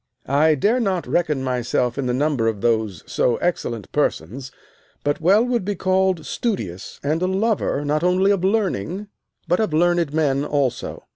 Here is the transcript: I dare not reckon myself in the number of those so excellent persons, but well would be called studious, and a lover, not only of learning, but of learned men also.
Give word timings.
I 0.25 0.55
dare 0.55 0.79
not 0.79 1.05
reckon 1.05 1.43
myself 1.43 1.95
in 1.95 2.07
the 2.07 2.11
number 2.13 2.47
of 2.47 2.61
those 2.61 3.03
so 3.05 3.35
excellent 3.35 3.91
persons, 3.91 4.51
but 5.03 5.21
well 5.21 5.43
would 5.45 5.63
be 5.63 5.75
called 5.75 6.25
studious, 6.25 6.99
and 7.03 7.21
a 7.21 7.27
lover, 7.27 7.85
not 7.85 8.03
only 8.03 8.31
of 8.31 8.43
learning, 8.43 9.09
but 9.47 9.59
of 9.59 9.73
learned 9.73 10.11
men 10.11 10.43
also. 10.43 11.03